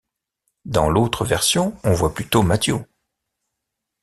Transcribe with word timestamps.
Dans 0.65 0.89
l’autre 0.89 1.25
version 1.25 1.77
on 1.83 1.93
voit 1.93 2.15
plutôt 2.15 2.41
Mathew. 2.41 2.81